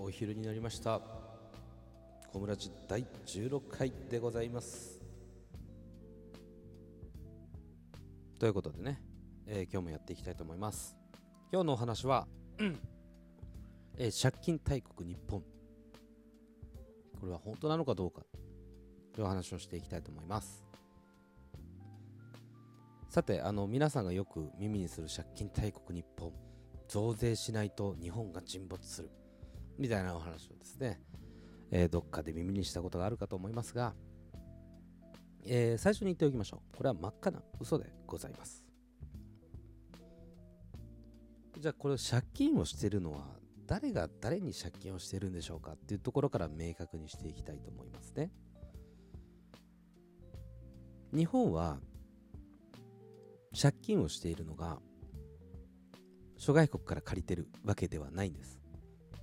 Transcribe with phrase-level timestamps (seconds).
[0.00, 1.00] お昼になりました。
[2.32, 5.02] 小村寺第16回でございます。
[8.38, 9.02] ということでね、
[9.46, 10.96] えー今日もやっていきたいと思います。
[11.52, 12.28] 今日のお話は、
[13.96, 15.42] えー借金大国日本。
[17.20, 18.22] これは本当なのかどうか。
[19.12, 20.64] という話をしていきたいと思います。
[23.08, 26.32] さてあの皆さんがよく耳にする借金大国日本。
[26.86, 29.10] 増税しないと日本が沈没する。
[29.78, 31.00] みたいなお話をですね、
[31.70, 33.94] えーどっかで耳にしたことがあるかと思いますが、
[35.46, 36.76] えー最初に言っておきましょう。
[36.76, 38.64] これは真っ赤な嘘でございます。
[41.58, 48.30] じゃあこれ借金をしてるのは誰が誰に借金をしてるんでしょうかっていうところから明確にしていきたいと思いますね。
[51.12, 51.80] 日本は
[53.60, 54.78] 借金をしているのが
[56.36, 58.57] 諸外国から借りてるわけではないんです。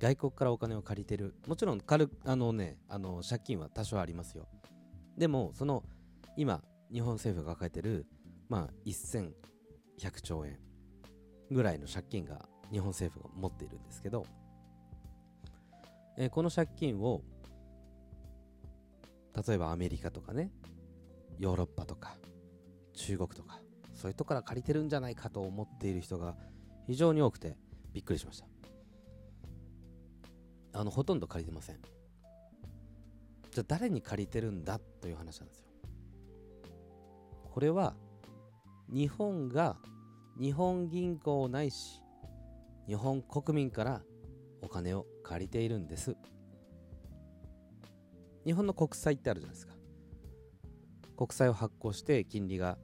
[0.00, 1.34] 外国からお金を借りてる。
[1.46, 4.46] もちろん軽あのねあの借金は多少ありますよ。
[5.16, 5.82] でもその
[6.36, 8.06] 今日本政府が抱えてる
[8.48, 9.32] まあ1100
[10.22, 10.58] 兆円
[11.50, 14.24] ぐらいの借金が日本政府が持っているんですけど、
[16.16, 17.22] えーこの借金を
[19.46, 20.50] 例えばアメリカとかね
[21.38, 22.16] ヨーロッパとか
[22.94, 23.60] 中国とか
[23.94, 26.36] そういうとこから借りてるんじゃないかと思っている人が
[26.86, 27.56] 非常に多くて
[27.92, 28.57] びっくりしました。
[30.72, 31.76] あのほとんど借りてません。
[33.50, 35.66] じゃあ誰に借りてるんだという話なんですよ。
[37.50, 37.94] これは
[38.88, 39.76] 日本が
[40.38, 42.00] 日本銀行ないし
[42.86, 44.02] 日本国民から
[44.62, 46.16] お金を借りているんです。
[48.44, 49.74] 日本の国債ってあるじゃないですか。
[51.16, 52.78] 国債を発行して金利が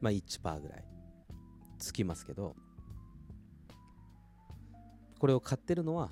[0.00, 0.84] まあ1%ぐらい
[1.78, 2.56] つきますけど
[5.18, 6.10] これを買ってるのは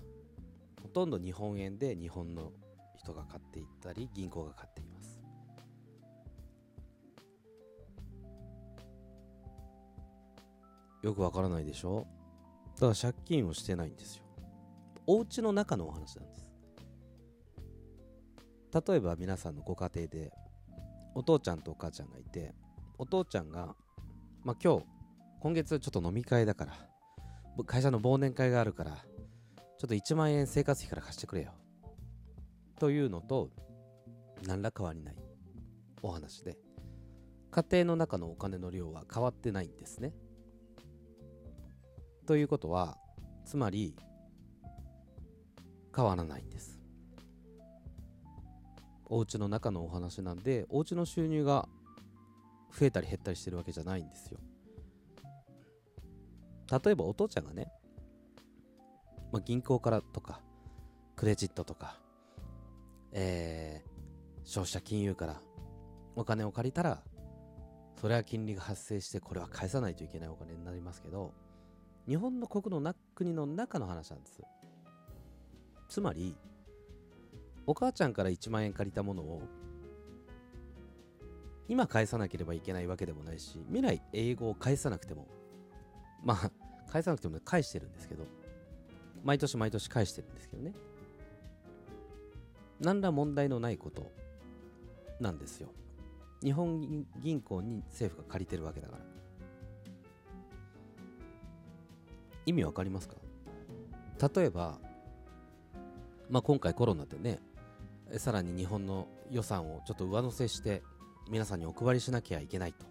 [0.83, 2.53] ほとんど日本円で日本の
[2.97, 5.21] 人が買っていったり銀行が買っています。
[11.03, 12.07] よくわからないでしょ？
[12.75, 14.25] だから借金をしてないんですよ。
[15.07, 16.47] お家の中のお話なんです。
[18.87, 20.33] 例えば皆さんのご家庭で
[21.15, 22.55] お父ちゃんとお母ちゃんがいて
[22.99, 23.75] お父ちゃんが、
[24.45, 24.85] まあ、今日
[25.41, 26.73] 今月ちょっと飲み会だから
[27.67, 28.97] 会社の忘年会があるから
[29.83, 31.51] ちょっと1万円生活費から貸してくれよ。
[32.79, 33.51] というのと
[34.47, 35.17] 何ら変わりない。
[36.03, 36.57] お話で。
[37.51, 40.13] 家庭の中のお金の量は変わってないんですね。
[42.29, 42.97] ということは
[43.45, 43.97] つまり
[45.93, 46.81] 変わらないんです。
[49.07, 51.69] お家の中のお話なんでお家の収入が
[52.71, 54.39] 増えたり減ったりしてるわけじゃないんですよ。
[56.71, 57.67] 例えばお父ちゃんがね、
[59.33, 60.41] まあ、銀行からとか
[61.17, 61.99] クレジットとか
[63.13, 63.93] えー
[64.45, 65.41] 消費者金融から
[66.17, 67.03] お金を借りたら
[68.01, 71.33] それは金利が発生してこれは返さないといけないお金になりますけど
[72.09, 74.43] 日本の国のな国の中の話なんです。
[75.89, 76.37] つまり
[77.67, 79.43] お母ちゃんから1万円借りたものを
[81.69, 85.29] 今返さなければいけないわけでもないし未来英語を返さなくても
[86.25, 86.51] まあ
[86.91, 88.25] 返さなくても返してるんですけど
[89.25, 90.73] 毎年毎年返してるんですけどね。
[92.81, 94.11] 何ら問題のないこと
[95.21, 95.69] なんですよ。
[96.43, 99.05] 日本銀行に政府が借りてるわけだから。
[102.45, 103.15] 意味わかりますか？
[104.35, 104.79] 例えば、
[106.29, 107.39] まあ、今回コロナでね
[108.19, 110.83] さらに日本の予算をちょっと上乗せして
[111.31, 112.85] 皆さんにお配りしなきゃいけないと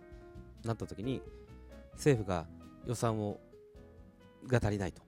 [0.64, 1.22] なった時に
[1.94, 2.48] 政府が
[2.86, 3.42] 予算を
[4.48, 5.02] が足りないと。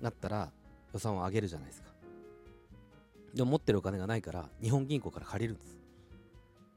[0.00, 0.50] なったら
[0.92, 1.88] 予算を上げるじゃないですか。
[3.34, 5.78] でも持ってるお金がないから日本銀行から借りるんです。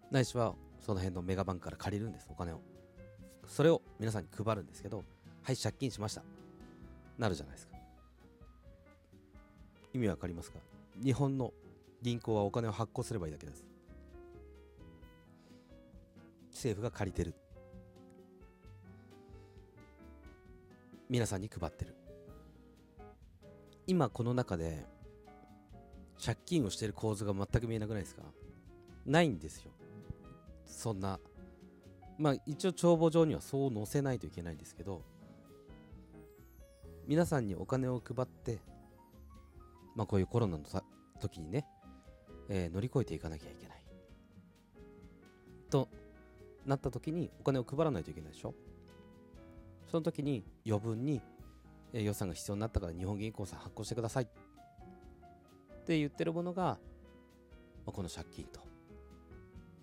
[0.09, 2.61] ないしはその辺のメガバンクから借りるんですお金を。
[3.47, 5.03] それを皆さんに配るんですけど
[5.43, 6.23] はい借金しました。
[7.17, 7.75] なるじゃないですか。
[9.93, 10.59] 意味わかりますか？
[11.03, 11.53] 日本の
[12.01, 13.65] 銀行はお金を発行すればいいだけです。
[16.51, 17.33] 政府が借りてる。
[21.09, 21.95] 皆さんに配ってる。
[23.91, 24.85] 今この中で
[26.23, 28.21] 借金をしてる構図が全く見えなくないですか？
[29.05, 29.71] ないんですよ。
[30.65, 31.19] そんな。
[32.17, 35.01] まあ一応帳簿上にはそう載せないといけないんですけど
[37.05, 38.59] 皆さんにお金を配って
[39.93, 40.63] まあこういうコロナの
[41.19, 41.65] 時にね、
[42.47, 43.83] えー乗り越えていかなきゃいけない。
[45.69, 45.89] と
[46.65, 48.53] なった時にお金を配らないといけないでしょ？
[49.91, 51.19] その時に余分に、
[51.93, 54.23] 予算が必要になったから日本銀行さん発行してください。
[54.23, 54.27] っ
[55.83, 56.77] て言ってるものが、ま
[57.87, 58.61] あ、この借金と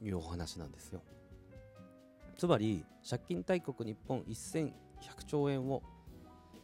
[0.03, 1.03] いうお話なんですよ。
[2.37, 4.73] つまり借金大国日本1100
[5.27, 5.83] 兆円を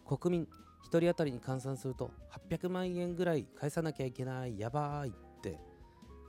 [0.06, 0.48] 国民
[0.84, 2.10] 1人当たりに換算すると
[2.48, 5.12] 800万円ぐらい返さなきゃいけないやばいっ
[5.42, 5.58] て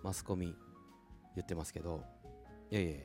[0.03, 0.55] マスコミ
[1.35, 2.03] 言ってますけど
[2.71, 2.99] いやいやいや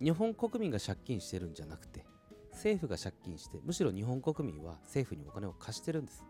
[0.00, 2.04] 日本国民が借金してるんじゃなくて
[2.62, 6.24] 政府が借金してむしろ日本国民は政府にお金を貸してるんです。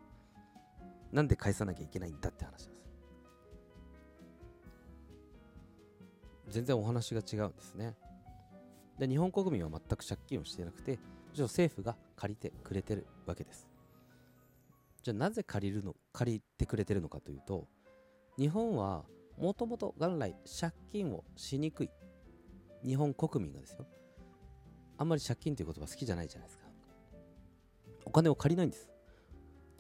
[1.13, 2.71] なんで返さなきゃいけないんだって話です。
[6.49, 7.95] 全然お話が違うんですね。
[8.99, 10.93] で日本国民は全く借金をしてなくて
[11.29, 13.69] むしろ政府が借りてくれてるわけです。
[15.03, 17.69] じゃあなぜ借りるの借りてくれてるのかというと
[18.39, 19.05] 日本は
[19.37, 21.91] もともと元来借金をしにくい
[22.87, 23.87] 日本国民がですよ。
[25.03, 26.67] あんまり借金という言葉好きじゃないじゃないですか。
[28.05, 28.89] お金を借りないんです。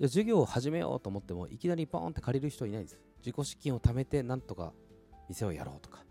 [0.00, 2.98] で授業を始めようと思ってもいきなりポーンって借りる人いないんです。
[3.24, 4.72] 自己資金を貯めてなんとか
[5.28, 6.04] 店をやろうとか。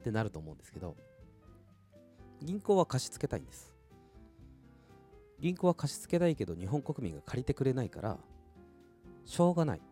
[0.00, 0.96] ってなると思うんですけど。
[2.40, 3.76] 銀行は貸し付けたいんです。
[5.38, 8.16] 銀行は貸し付けたいけど日本国民が借りてくれないから
[9.26, 9.82] しょうがない。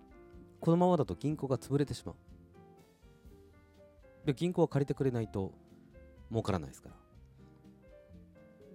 [0.58, 2.14] このままだと銀行が潰れてしまう。
[4.24, 5.52] で銀行は借りてくれないと
[6.30, 7.07] 儲からないですから。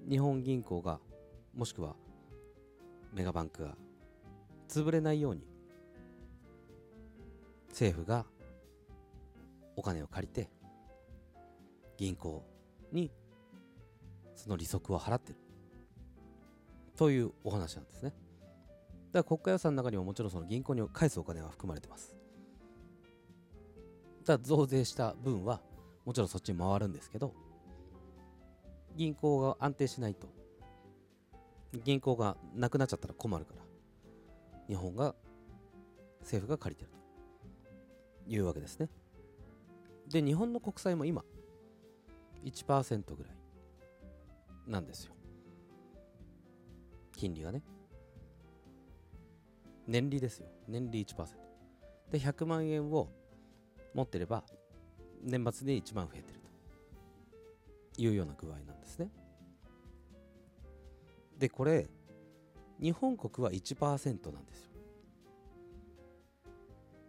[0.10, 1.00] 日本銀行が
[1.56, 1.96] もしくは
[3.14, 3.76] メガバンクが
[4.68, 5.42] 潰れないように
[7.70, 8.26] 政府が
[9.76, 10.50] お金を借りて
[11.98, 12.44] 銀行
[12.92, 13.12] に
[14.36, 15.38] その利息を払ってる。
[16.96, 18.14] というお話なんですね。
[19.12, 22.16] だから国家予算の中にももちろんその銀行に返すお金は含まれてます。
[24.26, 25.62] だ増税した分は
[26.06, 27.34] もちろんそっちに回るんですけど
[28.96, 30.28] 銀行が安定しないと。
[31.84, 33.64] 銀行がなくなっちゃったら困るから。
[34.68, 35.16] 日本が
[36.22, 37.04] 政府が借りてると。
[38.28, 38.90] いうわけですね。
[40.10, 41.24] で日本の国債も今
[42.44, 43.34] 1%ぐらい
[44.68, 45.14] なんですよ。
[47.16, 47.62] 金利がね。
[49.88, 50.48] 年利ですよ。
[50.68, 51.28] 年利1%
[52.12, 53.10] で100万円を
[53.94, 54.44] 持ってれば
[55.22, 56.43] 年末で1万増えてる。
[57.98, 59.10] いうような具合なんですね。
[61.38, 61.90] でこれ
[62.80, 64.72] 日本国は1%なんですよ。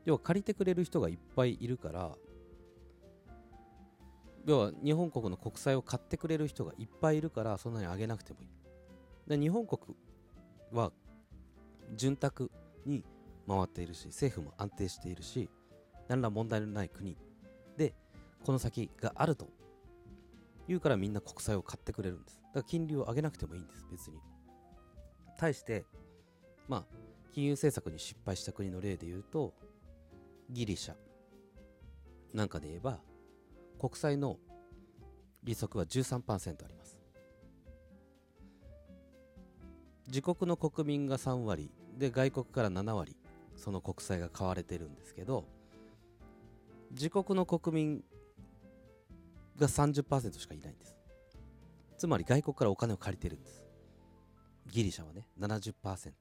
[0.05, 2.13] 要は借りてくれる人がいっぱいいるから
[4.45, 8.49] 要は日本国の国債を買ってくれる人がいっぱいいるからそんなに上げなくてもいい。
[9.27, 9.97] で日本国
[10.73, 10.93] は
[11.97, 12.51] 潤沢
[12.85, 13.05] に
[13.49, 15.49] 回っているし政府も安定しているし
[16.09, 17.17] 何ら問題のない国
[17.77, 17.95] で
[18.45, 19.49] この先があると。
[20.69, 22.40] いうからみんな国債を買ってくれるんです。
[22.43, 24.19] だから金利を上げなくてもいいんです別に。
[25.37, 25.84] 対して
[26.69, 26.84] まあ
[27.32, 29.55] 金融政策に失敗した国の例で言うと
[30.50, 30.94] ギリシャ。
[32.32, 33.00] なんかで言えば
[33.78, 34.38] 国債の
[35.43, 36.99] 利息は13%あります。
[40.06, 43.16] 自国の国民が3割で外国から7割
[43.56, 45.44] その国債が買われてるんですけど
[46.90, 48.05] 自国の国民
[49.59, 50.97] が30%しかいないんです。
[51.97, 53.65] つまり外国からお金を借りてるんです。
[54.71, 56.12] ギリシャはね70%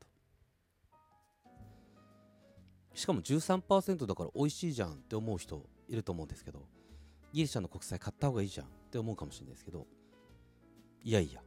[2.93, 6.67] しかも13%だから美味しいじゃんって思う人いると思うんですけど
[7.31, 9.87] ギリシャの国債買った方がいいじゃんって思うかもしれないですけど
[11.03, 11.41] いやいや。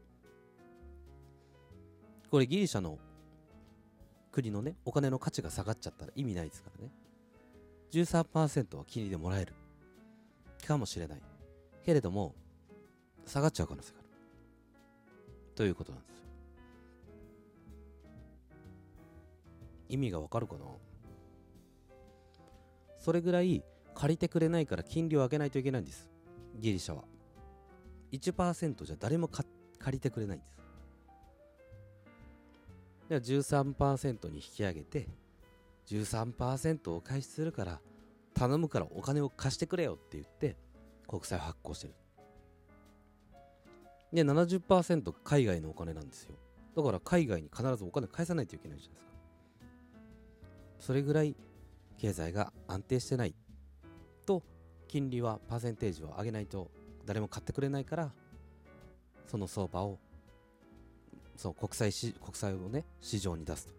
[2.30, 2.98] これギリシャの
[4.32, 6.90] 国のねお金の価値が下がっちゃったら意味ないですからね。
[7.92, 9.54] 13%は金利でもらえる
[10.66, 11.22] かもしれない。
[11.86, 12.34] けれども
[13.24, 14.08] 下がっちゃう可能性がある。
[15.54, 16.24] ということなんですよ。
[19.88, 20.64] 意味がわかるかな？
[22.98, 23.62] それぐらい
[23.94, 26.10] 借りてくれないから金利を上げないといけないんです。
[26.58, 27.04] ギリシャは。
[28.10, 29.46] 1%じゃ誰も借
[29.92, 30.56] りてくれないんです。
[33.08, 35.08] では13%に引き上げて
[35.86, 37.80] 13%を開始するから
[38.34, 40.56] 頼むからお金を貸してくれよって言って
[41.06, 41.94] 国債を発行してる。
[44.12, 46.34] で70%海外のお金なんですよ。
[46.76, 49.16] だから海外に必ずお金返さないといけないじゃないですか。
[50.78, 51.34] それぐらい
[51.98, 53.34] 経済が安定してない
[54.26, 54.42] と
[54.88, 56.70] 金利はパーセンテージを上げないと
[57.06, 58.12] 誰も買ってくれないから
[59.26, 59.98] その相場を
[61.36, 63.74] そう国債し国債をね市場に出すと。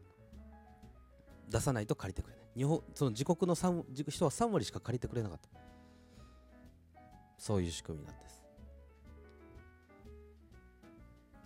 [1.49, 2.45] 出さないと借りてくれない。
[2.57, 5.49] 日本その自国の3人は3割しか借りてくれなかった。
[7.37, 8.43] そういう仕組みなんです。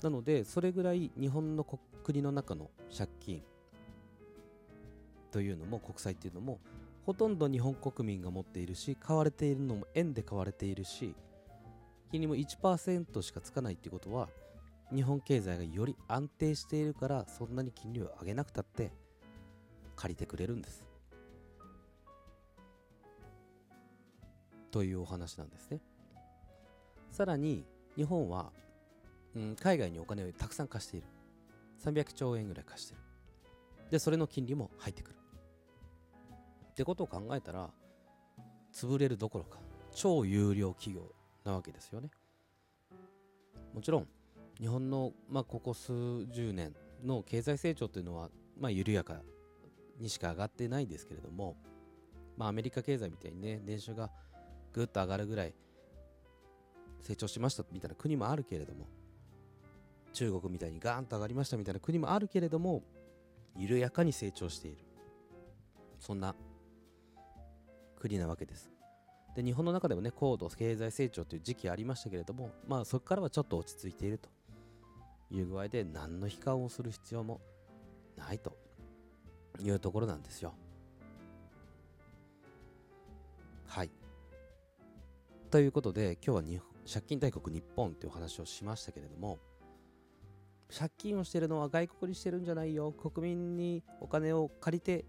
[0.04, 1.64] なのでそれぐらい日本の
[2.04, 3.44] 国の中の借金
[5.32, 6.60] というのも国債っていうのも
[7.06, 11.16] ほとんど日本国民が持っているし買われているのも円で買われているし
[12.12, 14.28] 金利も1%しかつかないっていうことは
[14.94, 18.92] 日本経済がより安定しているからそんなに金利を上げなくたって
[19.96, 20.91] 借りてくれるんです。
[24.72, 25.80] というお話なんですね。
[27.12, 28.52] さらに日本は、
[29.36, 31.08] うん、海外にお金をたくさん貸している。
[31.84, 33.02] 300兆円ぐらい貸してる。
[33.90, 35.18] でそれの金利も入ってくる。
[36.72, 37.70] ってことを考えたら
[38.74, 39.60] 潰れるどころか
[39.94, 41.14] 超有料企業
[41.44, 42.10] なわけですよね。
[43.74, 44.08] もちろん
[44.60, 46.74] 日本の、まあ、ここ数十年
[47.04, 49.22] の経済成長というのは、まあ、緩やか
[50.00, 51.58] にしか上がってないんですけれども、
[52.38, 54.12] まあ、アメリカ経済みたいにね年収が
[54.74, 55.54] ぐっと上がるぐらい
[57.02, 58.88] 成長しましたみたいな国もあるけれども
[60.14, 62.84] 中国みたいにガーンと上がりましたみたいな国もあるけれども
[63.58, 64.78] 緩やかに成長している。
[66.00, 66.36] そんな
[68.00, 68.72] 国なわけです。
[69.36, 74.30] で日本の中でもね高度経済成長という時期ありましたけれどもまあそこからはちょっと落ち着いていると。
[75.32, 77.40] いう具合で何の悲観をする必要も
[78.18, 78.58] ないと
[79.60, 80.54] いうところなんですよ。
[85.52, 89.38] ということで今日は借金大国日本というお話をしましたけれども
[90.74, 92.94] 借金をしてるのは外国にしてるんじゃないよ。
[92.94, 95.04] 国民にお金を借りて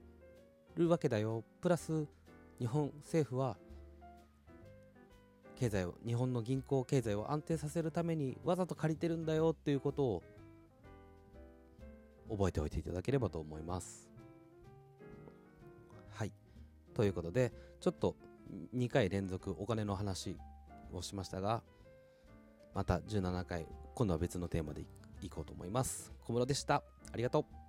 [0.75, 1.45] るわけだよ。
[1.61, 2.09] プラス
[2.59, 3.57] 日本政府は
[5.55, 9.51] 経済を日本の銀行経済を安定させるためにわざと借りてるんだよ。
[9.51, 10.23] っていうことを
[12.29, 14.11] 覚えておいていただければと思います。
[16.11, 16.33] はい。
[16.95, 18.17] ということでちょっと
[18.75, 20.37] 2回連続お金の話
[20.93, 21.63] をしましたが
[22.75, 24.83] また17回今度は別のテーマで
[25.21, 26.13] いこうと思います。
[26.23, 26.83] 小室でした。
[27.13, 27.62] ありがとう。